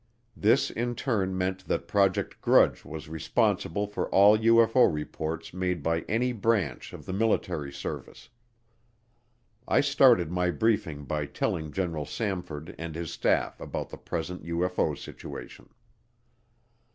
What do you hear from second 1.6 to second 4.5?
that Project Grudge was responsible for all